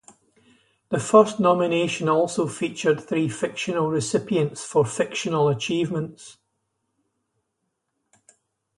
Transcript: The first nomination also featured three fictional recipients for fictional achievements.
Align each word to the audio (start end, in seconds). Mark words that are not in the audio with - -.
The 0.89 0.99
first 0.99 1.39
nomination 1.39 2.09
also 2.09 2.47
featured 2.47 3.01
three 3.01 3.29
fictional 3.29 3.91
recipients 3.91 4.63
for 4.65 4.83
fictional 4.83 5.47
achievements. 5.47 6.39